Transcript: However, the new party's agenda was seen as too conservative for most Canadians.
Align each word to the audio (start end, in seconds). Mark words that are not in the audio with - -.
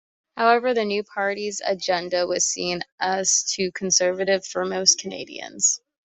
However, 0.35 0.73
the 0.73 0.83
new 0.83 1.03
party's 1.03 1.61
agenda 1.63 2.25
was 2.25 2.43
seen 2.43 2.81
as 2.99 3.43
too 3.43 3.71
conservative 3.71 4.43
for 4.47 4.65
most 4.65 4.97
Canadians. 4.97 5.79